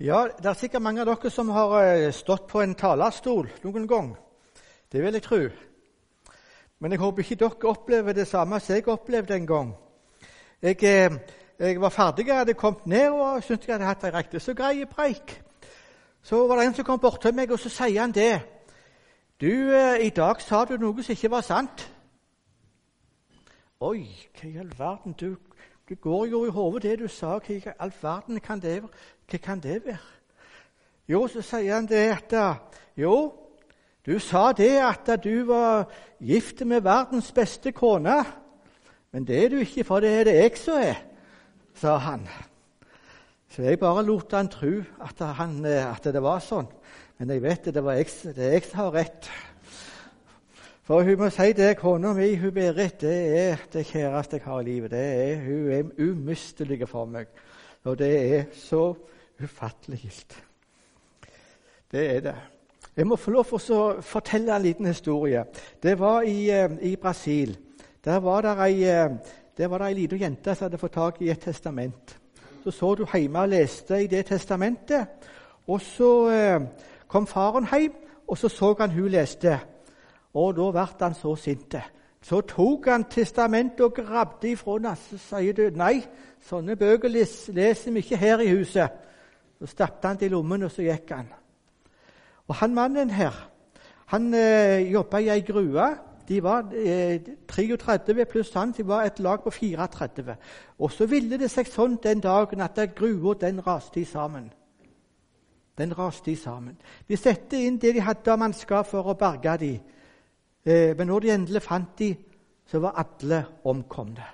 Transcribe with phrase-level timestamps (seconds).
[0.00, 3.86] Ja, Det er sikkert mange av dere som har eh, stått på en talerstol noen
[3.86, 4.16] gang.
[4.92, 5.38] Det vil jeg tro.
[6.80, 9.74] Men jeg håper ikke dere opplever det samme som jeg opplevde en gang.
[10.62, 11.12] Jeg, eh,
[11.58, 14.54] jeg var ferdig, jeg hadde kommet ned og syntes jeg hadde hatt ei riktig så
[14.54, 15.42] grei preik.
[16.22, 18.40] Så var det en som kom bort til meg, og så sier han det.
[19.40, 21.92] Du, eh, i dag sa du noe som ikke var sant.
[23.80, 24.06] Oi,
[24.40, 25.12] hva i all verden?
[25.12, 25.36] Du,
[25.92, 27.34] du går jo i hodet det du sa.
[27.36, 28.78] Hva i all verden kan det,
[29.28, 29.98] hva kan det være?
[31.08, 32.32] Jo, så sier han det at
[32.96, 33.32] Jo,
[34.06, 35.84] du sa det at du var
[36.20, 38.24] gift med verdens beste kone.
[39.12, 41.04] Men det er du ikke, for det er det jeg som er,
[41.74, 42.24] sa han.
[43.52, 46.72] Så jeg bare lot han tro at, han, at det var sånn.
[47.18, 49.28] Men jeg vet det, det, var jeg, det er jeg som har rett.
[50.92, 54.58] For hun må si det, kona mi, hun Berit, det er det kjæreste jeg har
[54.60, 54.90] i livet.
[54.90, 57.30] Det er, hun er umistelig for meg.
[57.88, 58.82] Og det er så
[59.40, 60.10] ufattelig.
[61.92, 62.34] Det er det.
[62.96, 65.46] Jeg må få lov til å fortelle en liten historie.
[65.82, 67.56] Det var i, eh, i Brasil.
[68.04, 72.18] Der var det ei, eh, ei lita jente som hadde fått tak i et testament.
[72.64, 75.06] Så så du hjemme og leste i det testamentet.
[75.66, 76.60] Og så eh,
[77.08, 77.92] kom faren hjem,
[78.28, 79.71] og så så han hun leste.
[80.34, 81.76] Og da ble han så sint.
[82.22, 84.94] Så tok han testamentet og grabde ifra henne.
[84.96, 85.98] Så sier du nei,
[86.46, 89.00] sånne bøker leser vi ikke her i huset.
[89.58, 91.28] Så stappet han det i lommen, og så gikk han.
[92.48, 93.34] Og han mannen her,
[94.12, 95.90] han eh, jobba i ei grue.
[96.28, 100.36] De var eh, 33 pluss han, de var et lag på 34.
[100.78, 104.50] Og så ville det seg sånn den dagen at grua den raste sammen.
[105.78, 106.76] Den raste sammen.
[107.08, 109.80] De satte inn det de hadde av mannskap for å berge dem.
[110.66, 112.14] Eh, men når de endelig fant de,
[112.66, 114.24] så var alle omkomne.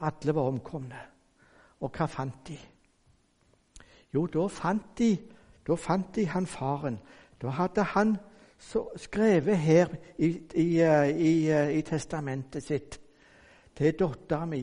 [0.00, 1.00] Alle var omkomne.
[1.80, 2.58] Og hva fant de?
[4.14, 5.10] Jo, da fant de,
[5.66, 6.98] da fant de han faren.
[7.42, 8.16] Da hadde han
[8.96, 11.32] skrevet her i, i, i,
[11.78, 13.00] i testamentet sitt
[13.76, 14.62] til dattera mi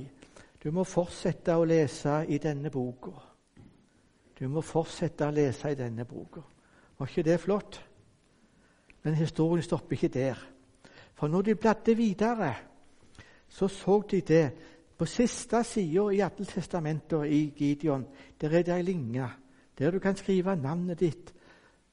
[0.64, 3.12] Du må fortsette å lese i denne boka.
[4.40, 6.40] Du må fortsette å lese i denne boka.
[6.98, 7.82] Var ikke det flott?
[9.04, 10.40] Men historien stopper ikke der.
[11.14, 12.54] For når de bladde videre,
[13.50, 14.52] så så de det.
[14.98, 18.06] På siste sida i alle testamenter i Gideon
[18.42, 19.28] der er det ei linje
[19.78, 21.34] der du kan skrive navnet ditt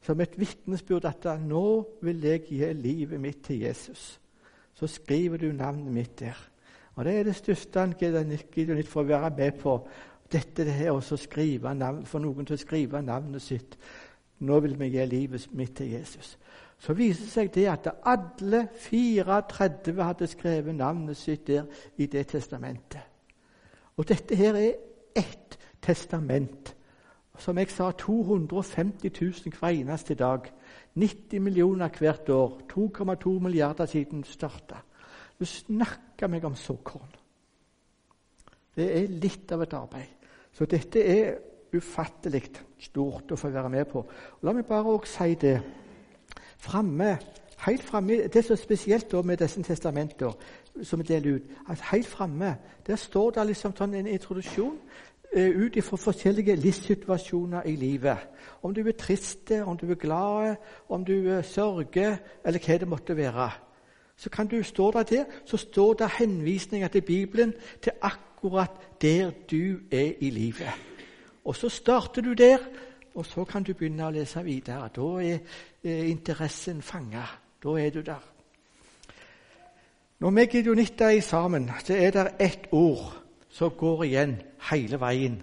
[0.03, 4.19] som et vitnesbyrd at 'nå vil jeg gi livet mitt til Jesus'.
[4.75, 6.51] Så skriver du navnet mitt der.
[6.95, 7.95] Og Det er det største han
[8.53, 9.89] Gideon får være med på.
[10.33, 13.79] Dette det her også skrive navn, For noen til å skrive navnet sitt.
[14.39, 16.39] Nå vil vi gi livet mitt til Jesus
[16.81, 21.67] så viser det seg det at alle 34 hadde skrevet navnet sitt der
[22.01, 23.03] i det testamentet.
[24.01, 24.79] Og dette her er
[25.17, 26.77] ett testament.
[27.41, 30.49] Som jeg sa, 250 000 hver eneste dag.
[30.95, 32.61] 90 millioner hvert år.
[32.73, 34.81] 2,2 milliarder siden det starta.
[35.39, 37.13] Du snakker meg om såkorn.
[38.77, 40.17] Det er litt av et arbeid.
[40.53, 41.39] Så dette er
[41.77, 42.43] ufattelig
[42.81, 44.03] stort å få være med på.
[44.43, 45.55] La meg bare også si det
[46.61, 47.19] framme,
[47.67, 50.33] helt framme, Det er spesielt med disse testamentene
[50.83, 52.57] som vi deler ut, at helt framme
[52.97, 54.77] står det liksom sånn en introduksjon
[55.33, 58.19] eh, ut fra forskjellige livssituasjoner i livet.
[58.63, 60.57] Om du er trist, om du er glad,
[60.89, 63.51] om du er sørger, eller hva det måtte være.
[64.17, 68.71] Så kan du stå der, der, så står det henvisninger til Bibelen til akkurat
[69.03, 70.73] der du er i livet.
[71.45, 72.59] Og så starter du der,
[73.15, 74.91] og så kan du begynne å lese videre.
[74.95, 75.39] Da er
[75.83, 77.25] eh, interessen fanga.
[77.63, 78.23] Da er du der.
[80.21, 83.17] Når vi gideonitter er sammen, så er det ett ord
[83.51, 84.35] som går igjen
[84.71, 85.39] hele veien,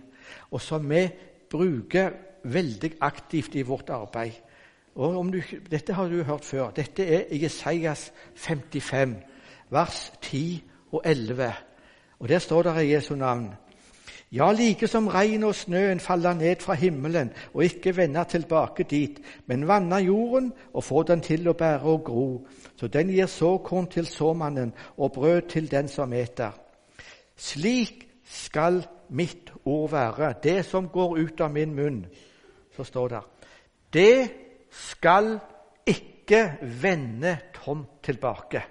[0.51, 1.07] og som vi
[1.49, 2.13] bruker
[2.43, 4.37] veldig aktivt i vårt arbeid.
[4.95, 6.71] Og du, dette har du hørt før.
[6.71, 9.15] Dette er Jesajas 55,
[9.69, 11.53] vers 10 og 11.
[12.19, 13.51] Og Der står det i Jesu navn
[14.31, 19.19] ja, like som regn og snøen faller ned fra himmelen og ikke vender tilbake dit,
[19.45, 22.27] men vanner jorden og får den til å bære og gro,
[22.75, 26.51] så den gir såkorn til såmannen og brød til den som eter.
[27.37, 32.05] Slik skal mitt ord være, det som går ut av min munn.
[32.75, 33.21] Så står det
[33.93, 34.29] Det
[34.71, 35.39] skal
[35.87, 38.61] ikke vende tomt tilbake,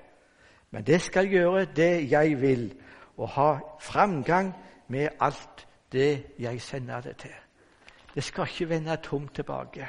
[0.71, 2.75] men det skal gjøre det jeg vil,
[3.17, 4.53] og ha framgang
[4.89, 7.35] med alt det jeg sender det til.
[8.15, 9.89] Det skal ikke vende tomt tilbake.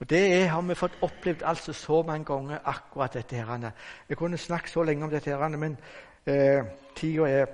[0.00, 3.36] Og Det har vi fått opplevd altså så mange ganger, akkurat dette.
[3.36, 3.70] her.
[4.08, 5.78] Jeg kunne snakket så lenge om dette, her, men
[6.26, 6.64] eh,
[6.94, 7.46] tida er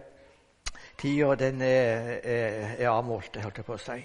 [0.98, 3.96] Tida den er, er, er avmålt, holdt jeg på å si.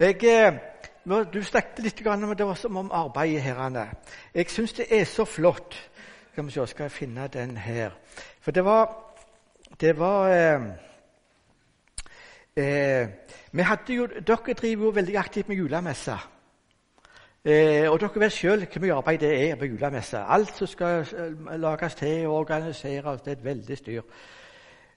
[0.00, 3.94] Jeg, eh, du snakket litt om det som om arbeidet her.
[4.34, 5.90] Jeg syns det er så flott.
[6.32, 7.90] Skal vi se, skal jeg finne den her.
[8.40, 8.90] For det var,
[9.80, 10.66] det var eh,
[12.56, 13.08] eh,
[13.88, 16.16] jo, Dere driver jo veldig aktivt med julemesse.
[17.44, 20.18] Eh, og dere vet sjøl hvor mye arbeid det er på julemesse.
[20.18, 23.20] Alt som skal eh, lages til og organiseres.
[23.20, 24.02] Det er et veldig styr.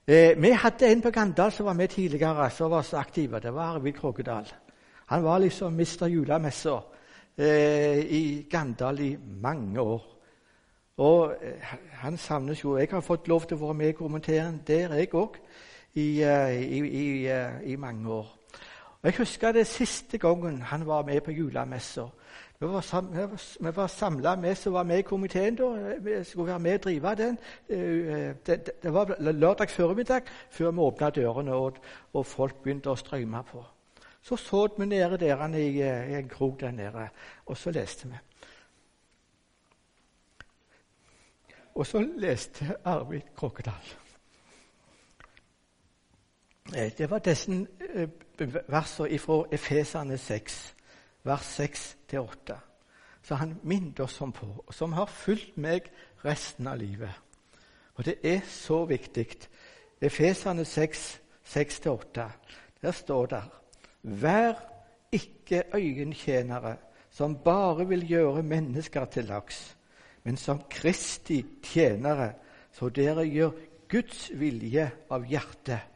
[0.08, 3.34] Eh, vi hadde en på Gandal som var med tidligere, som var så aktiv.
[3.42, 4.48] Det var Arvid Krogedal.
[5.06, 6.78] Han var liksom mister julemessa
[7.38, 10.02] eh, i Gandal i mange år.
[10.96, 14.62] Og eh, han savnes jo Jeg har fått lov til å være med i komiteen
[14.66, 15.36] der, jeg òg,
[15.94, 18.34] i, eh, i, i, eh, i, mange år.
[19.02, 22.06] Og Jeg husker det siste gangen han var med på julemessa.
[22.60, 23.12] Vi var, sam,
[23.60, 25.94] vi var samla, vi som var med i komiteen da.
[26.00, 27.38] Vi skulle være med og drive den.
[27.68, 31.76] Det, det var lørdag formiddag før vi åpna dørene og,
[32.12, 33.64] og, folk begynte å strømme på.
[34.22, 37.08] Så så vi nede der i, i en krok der nede,
[37.46, 38.18] og så leste vi.
[41.74, 44.07] Og så leste Arvid Krokedal.
[46.76, 48.08] Eh, det var disse eh,
[48.68, 50.74] versene fra Efesane 6,
[51.24, 52.56] vers 6-8,
[53.22, 55.88] som han minnet oss om på, og som har fulgt meg
[56.24, 57.14] resten av livet.
[57.94, 59.26] Og det er så viktig.
[60.00, 62.28] Efesane 6, 6-8,
[62.82, 63.42] der står det
[64.02, 64.54] Vær
[65.12, 66.76] ikke øyentjenere
[67.10, 69.78] som bare vil gjøre mennesker til laks
[70.28, 72.34] men som Kristi tjenere,
[72.72, 73.54] så dere gjør
[73.88, 75.86] Guds vilje av hjertet.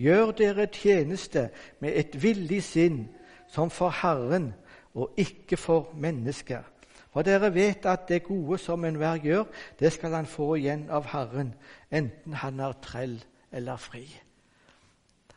[0.00, 1.48] Gjør dere tjeneste
[1.80, 3.04] med et villig sinn,
[3.50, 4.52] som for Herren
[4.94, 6.62] og ikke for mennesker.
[7.10, 9.44] For dere vet at det gode som enhver gjør,
[9.80, 11.54] det skal han få igjen av Herren,
[11.90, 13.16] enten han er trell
[13.52, 14.04] eller fri.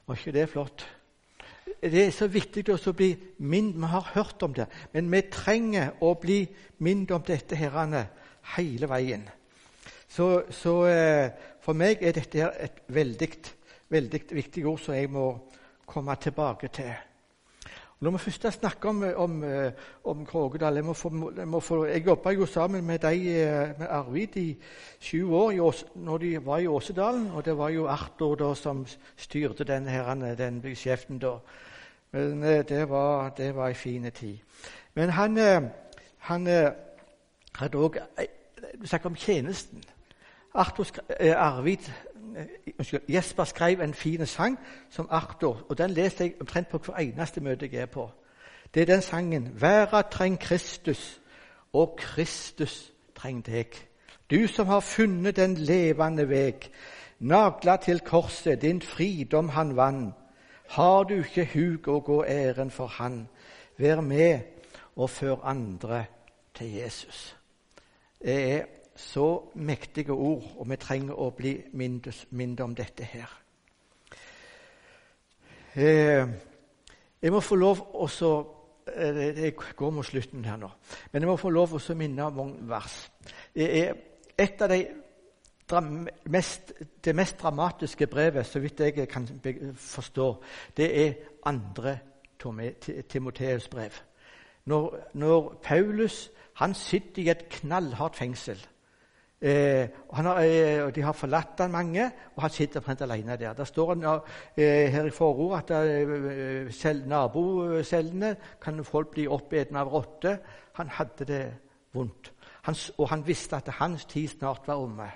[0.06, 0.86] Var ikke det flott?
[1.84, 3.10] Det er så viktig å bli
[3.40, 3.80] minnet.
[3.80, 6.44] Vi har hørt om det, men vi trenger å bli
[6.84, 8.06] minnet om dette herrene,
[8.56, 9.24] hele veien.
[10.08, 11.32] Så, så eh,
[11.64, 13.30] for meg er dette et veldig,
[13.94, 15.28] veldig viktig ord som jeg må
[15.86, 16.94] komme tilbake til.
[18.04, 19.72] Når vi først snakker om, om, eh,
[20.04, 24.58] om Krogedal Jeg, må jeg, jobba jo sammen med, de, eh, med Arvid i
[25.00, 27.32] sju år i Ås, når de var i Åsedalen.
[27.32, 28.86] Og det var jo Arthur da, som
[29.18, 31.38] styrte den, her, den beskjeften da.
[32.12, 34.38] Men det var, det var en fin tid.
[34.94, 35.38] Men han,
[36.18, 36.48] han
[37.56, 37.98] hadde òg
[38.82, 39.84] Du snakker om tjenesten.
[40.54, 40.86] Arthur,
[41.20, 42.13] eh, Arvid, eh,
[43.10, 44.60] Jesper skrev en fin sang
[44.90, 48.12] som Arthur, og den leser jeg omtrent på hver eneste møte jeg er på.
[48.74, 51.22] Det er den sangen 'Verda treng Kristus,
[51.74, 53.86] og Kristus treng deg'.
[54.32, 56.72] Du som har funnet den levende veg,
[57.20, 60.14] nagla til korset, din fridom han vann.
[60.70, 63.28] Har du ikke hug å gå æren for Han,
[63.78, 64.40] vær med
[64.96, 66.06] og før andre
[66.54, 67.36] til Jesus.
[68.22, 73.32] Det er så mektige ord, og vi trenger å bli minnet om dette her.
[75.76, 76.28] Eh,
[77.22, 78.08] jeg må få lov å
[78.86, 80.70] eh, Jeg går mot slutten her nå.
[81.12, 83.10] Men jeg må få lov å minne om noen vers.
[83.56, 83.96] Er
[84.38, 84.86] et av de
[86.30, 86.74] mest,
[87.04, 89.28] det mest dramatiske brevet, så vidt jeg kan
[89.76, 90.44] forstå,
[90.78, 91.14] det er
[91.46, 92.00] andre
[93.10, 93.92] Timoteus brev.
[94.66, 98.60] Når, når Paulus han sitter i et knallhardt fengsel.
[99.44, 103.54] Eh, har, eh, de har forlatt han mange, og han sitter omtrent alene der.
[103.54, 104.04] Der står han
[104.58, 110.38] eh, her i forordet at eh, selv, nabocellene kan folk bli oppeten av rotter.
[110.74, 111.54] Han hadde det
[111.94, 112.32] vondt,
[112.62, 115.12] han, og han visste at hans tid snart var omme.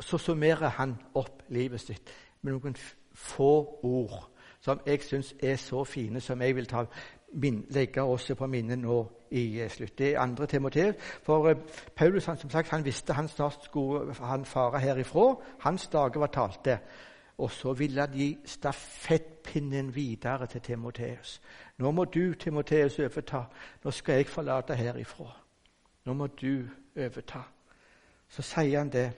[0.00, 2.10] Så summerer han opp livet sitt
[2.42, 2.74] med noen
[3.14, 4.24] få ord
[4.66, 6.82] som jeg syns er så fine, som jeg vil ta
[7.32, 9.98] legge oss på minnet nå i eh, slutt.
[9.98, 10.94] Det er andre Timoteus.
[11.22, 11.56] For uh,
[11.96, 15.34] Paulus han, som sagt, han visste han snart skulle han fare herifra.
[15.60, 16.78] Hans dager var talte.
[17.38, 21.40] Og så ville de stafettpinnen videre til Timoteus.
[21.78, 23.42] Nå må du, Timoteus, overta.
[23.84, 25.28] Nå skal jeg forlate herifra.
[26.04, 26.64] Nå må du
[26.96, 27.42] overta.
[28.28, 29.10] Så sier han det.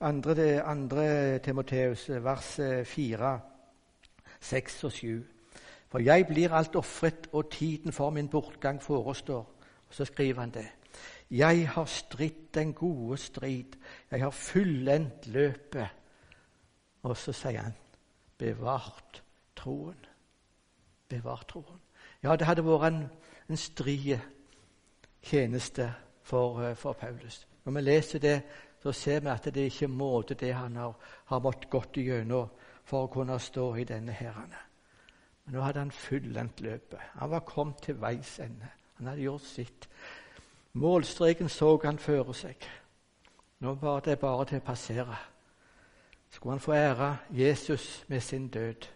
[0.00, 3.40] Andre, andre Timoteus, vers 4,
[4.40, 5.35] 6 og 7.
[5.88, 9.52] For jeg blir alt ofret, og tiden for min bortgang forestår.
[9.90, 10.66] Så skriver han det.
[11.30, 13.76] Jeg har stridd den gode strid,
[14.10, 15.88] jeg har fullendt løpet.
[17.02, 17.74] Og så sier han
[18.38, 19.22] bevart
[19.56, 20.06] troen.
[21.08, 21.80] Bevart troen.
[22.22, 23.02] Ja, det hadde vært en,
[23.50, 24.16] en stri
[25.22, 27.46] tjeneste for, eh, for, Paulus.
[27.64, 28.42] Når vi leser det,
[28.82, 32.50] så ser vi at det ikke måte det han har, har måttet gått igjennom
[32.84, 34.65] for å kunne stå i denne herrene.
[35.46, 36.98] Men nå hadde han fullendt løpet.
[37.20, 38.68] Han var kommet til veis ende.
[38.96, 39.88] Han hadde gjort sitt.
[40.72, 42.66] Målstreken så han føre seg.
[43.60, 45.16] Nå var det bare til å passere.
[46.30, 48.88] Skulle han få ære Jesus med sin død.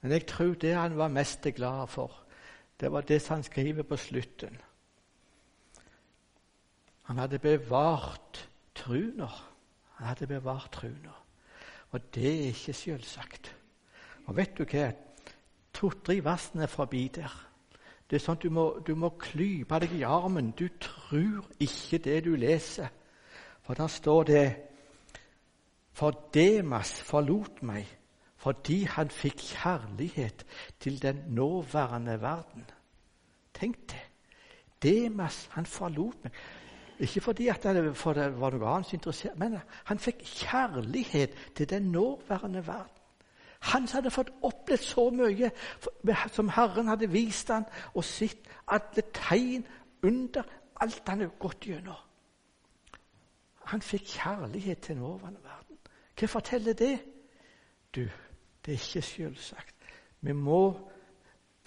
[0.00, 2.12] Men jeg tror det han var mest glad for,
[2.80, 4.58] det var det han skriver på slutten.
[7.02, 9.28] Han hadde bevart truna.
[9.96, 11.12] Han hadde bevart truna.
[11.90, 13.56] Og det er ikke selvsagt.
[14.26, 14.90] Og vet du hva?
[15.74, 17.32] To-tre versene er forbi der.
[18.10, 20.52] Det er sånn at du må, du må klype deg i armen.
[20.56, 22.92] Du tror ikke det du leser.
[23.64, 24.46] For der står det
[25.94, 27.86] For Demas forlot meg
[28.44, 30.42] fordi han fikk kjærlighet
[30.80, 32.66] til den nåværende verden.
[33.54, 34.02] Tenk det.
[34.82, 36.34] Demas, han forlot meg.
[36.98, 39.56] Ikke fordi det, for det var noe annet som interesserte men
[39.88, 43.03] han fikk kjærlighet til den nåværende verden.
[43.64, 45.50] Han som hadde fått opplevd så mye
[46.32, 49.64] som Herren hadde vist ham, og sett alle tegn
[50.04, 50.44] under
[50.82, 52.00] alt han hadde gått gjennom.
[53.72, 55.78] Han fikk kjærlighet til den overvannede verden.
[56.18, 56.98] Hva forteller det?
[57.94, 59.74] Du, det er ikke selvsagt.
[60.20, 60.60] Vi må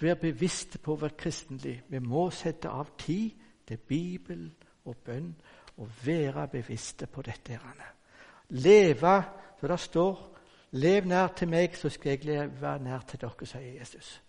[0.00, 1.82] være bevisste på vårt kristenliv.
[1.88, 3.30] Vi må sette av tid
[3.66, 5.32] til Bibelen og bønn
[5.76, 7.58] og være bevisste på dette.
[8.48, 9.22] Leve,
[9.60, 10.37] så det står
[10.70, 14.22] Lev nær til meg, så skal jeg leve nær til dere, sier Jesus.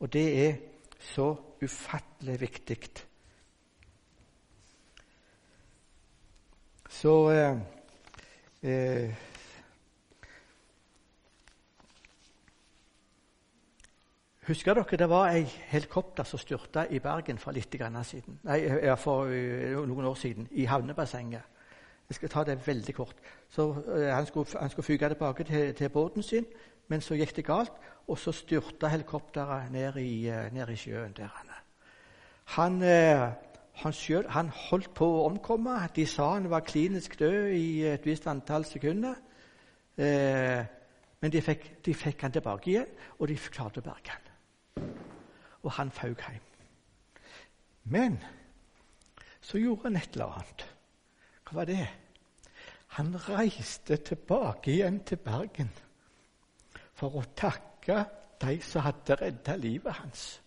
[0.00, 0.54] Og det er
[1.00, 2.78] så ufattelig viktig.
[6.88, 7.58] Så eh,
[8.62, 9.14] eh,
[14.48, 17.52] Husker dere det var ei helikopter som styrta i Bergen for
[18.02, 21.57] siden, nei, for uh, noen år siden, i havnebassenget?
[22.08, 23.16] Jeg skal ta det veldig kort.
[23.48, 26.46] Så eh, Han skulle, han skulle fyke tilbake til, til, båten sin,
[26.88, 27.72] men så gikk det galt,
[28.08, 31.12] og så styrta helikopteret ned i, uh, ned i sjøen.
[31.16, 31.62] der
[32.44, 32.80] Han,
[33.72, 35.76] han, selv, han, holdt på å omkomme.
[35.96, 39.14] De sa han var klinisk død i et visst antall sekunder.
[41.20, 42.86] men de fikk, de fikk han tilbake igjen,
[43.18, 44.28] og de klarte å berge han
[45.62, 46.44] og han fauk hjem.
[47.84, 48.18] Men
[49.40, 50.66] så gjorde han et eller annet.
[51.48, 51.88] Hva var det?
[52.98, 55.70] Han reiste tilbake igjen til Bergen
[56.92, 58.02] for å takke
[58.42, 60.42] de som hadde redda livet hans.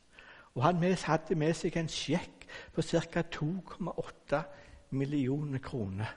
[0.53, 3.23] Og Han hadde med seg en sjekk på ca.
[3.33, 4.41] 2,8
[4.91, 6.11] millioner kroner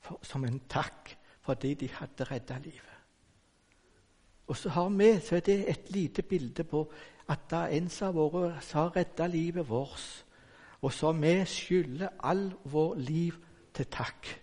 [0.00, 1.12] for, som en takk
[1.44, 2.94] fordi de hadde redda livet.
[4.46, 6.86] Og så har vi så er det et lite bilde på
[7.28, 10.24] at da en som har redda livet vårt,
[10.80, 13.34] og som vi skylder all vår liv
[13.76, 14.40] til takk.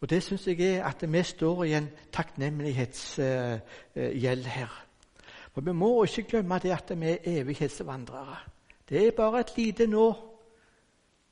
[0.00, 4.86] Og Det syns jeg er at vi står i en takknemlighetsgjeld her.
[5.52, 8.36] For Vi må ikke glemme det at vi er evighetsvandrere.
[8.88, 10.14] Det er bare et lite nå,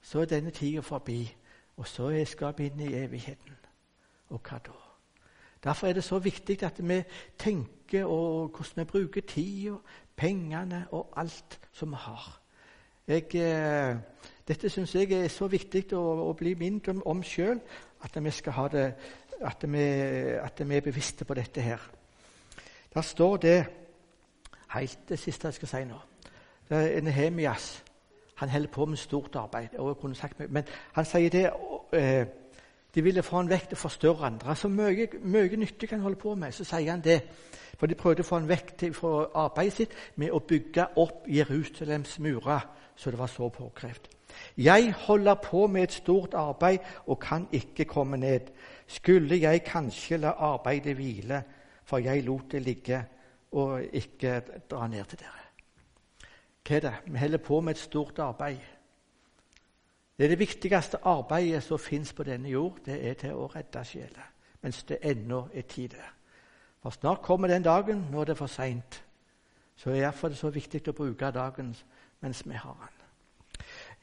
[0.02, 1.36] så er denne tida forbi.
[1.76, 3.56] Og så er skapet inn i evigheten.
[4.30, 4.70] Og hva da?
[5.64, 7.02] Derfor er det så viktig at vi
[7.38, 9.74] tenker og hvordan vi bruker tida,
[10.16, 12.40] pengene og alt som vi har.
[13.06, 13.96] Jeg, eh,
[14.48, 17.60] dette syns jeg er så viktig å, å bli minnet om, om sjøl,
[18.04, 18.74] at at
[19.40, 19.64] at
[20.68, 21.80] vi, er bevisste på dette her.
[22.94, 23.66] Der står det
[24.74, 25.98] helt det siste jeg skal si nå.
[26.68, 27.84] Det er Nehemias.
[28.34, 29.68] Han holder på med stort arbeid.
[30.14, 31.50] Sagt, men han sier det
[31.92, 32.26] eh,
[32.94, 34.56] de ville få han vekk til å forstørre andre.
[34.56, 36.54] Så mye, mye nyttig kan holde på med.
[36.54, 37.20] Så sier han det.
[37.78, 41.26] For de prøvde å få han vekk til, fra arbeidet sitt med å bygge opp
[41.26, 44.13] Jerusalems murer, så det var så påkrevd.
[44.56, 48.40] Jeg holder på med et stort arbeid og kan ikke komme ned.
[48.86, 51.42] Skulle jeg kanskje la arbeidet hvile,
[51.84, 53.04] for jeg lot det ligge
[53.52, 55.44] og ikke dra ned til dere.
[56.64, 56.94] Hva er det?
[57.06, 58.58] Vi holder på med et stort arbeid.
[60.18, 63.84] Det er det viktigste arbeidet som fins på denne jord, det er til å redde
[63.84, 64.30] sjeler.
[64.62, 66.12] Mens det ennå er tid der.
[66.82, 69.04] For snart kommer den dagen når det er for seint.
[69.76, 71.74] Så er det så viktig å bruke dagen
[72.20, 73.03] mens vi har den.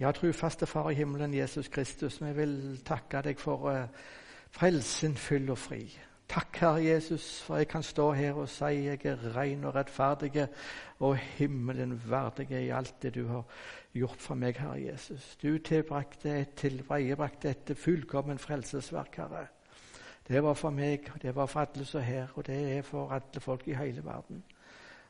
[0.02, 3.84] Ja, trufaste Far i himmelen, Jesus Kristus, vi vil takke deg for uh,
[4.50, 5.84] frelsen full og fri.
[6.26, 10.48] Takk, Herre Jesus, for jeg kan stå her og si jeg er ren og rettferdig
[11.06, 13.46] og himmelen verdig i alt det du har
[13.94, 15.36] gjort for meg, Herre Jesus.
[15.38, 19.46] Du tilbrakte et tilveiebrakte et fullkommen frelsesverk, Herre.
[20.28, 23.14] Det var for meg, det var for alle som er her, og det er for
[23.14, 24.42] alle folk i hele verden.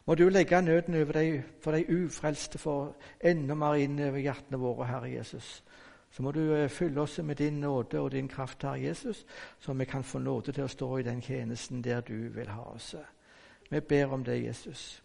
[0.06, 4.58] Må du legge nøden over deg for de ufrelste, for enda mer inn over hjertene
[4.58, 5.64] våre, Herre Jesus.
[6.12, 9.26] Så må du eh, fylle oss med din nåde og din kraft, Herre Jesus,
[9.60, 12.66] så vi kan få nåde til å stå i den tjenesten der du vil ha
[12.74, 12.96] oss.
[13.70, 15.04] Vi ber om det, Jesus.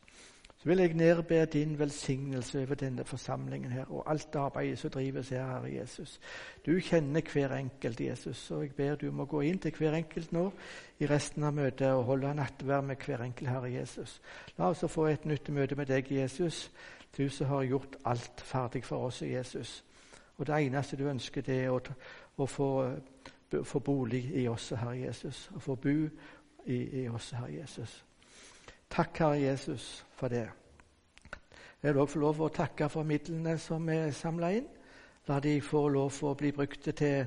[0.67, 5.47] Vil jeg nedbe din velsignelse over denne forsamlingen her, og alt arbeidet som drives her,
[5.47, 6.21] Herre Jesus.
[6.67, 10.33] Du kjenner hver enkelt, Jesus, og jeg ber du må gå inn til hver enkelt
[10.33, 10.51] nå
[10.99, 14.21] i resten av møtet og holde nattverd med hver enkelt, Herre Jesus.
[14.59, 16.71] La oss få et nytt møte med deg, Jesus,
[17.17, 19.85] du som har gjort alt ferdig for oss, Jesus.
[20.37, 21.79] Og det eneste du ønsker, det er å,
[22.37, 22.91] å få,
[23.63, 25.97] få, bolig i oss, Herre Jesus, og få bo
[26.67, 28.06] i, i oss, Herre Jesus.
[28.91, 30.49] Takk, Herre Jesus, for det.
[31.83, 34.67] Jeg vil også få lov å takke for midlene som er samla inn.
[35.29, 37.27] La de få lov å bli brukt til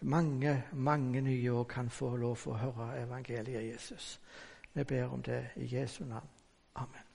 [0.00, 4.16] mange, mange nye og kan få lov å høre evangeliet Jesus.
[4.72, 6.28] Vi ber om det i Jesu navn.
[6.74, 7.09] Amen.